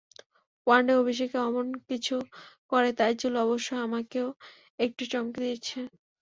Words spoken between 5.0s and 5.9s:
চমকে দিয়েছে।